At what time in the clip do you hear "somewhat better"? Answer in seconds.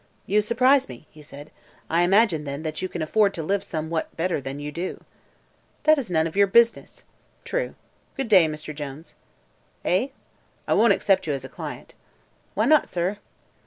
3.63-4.41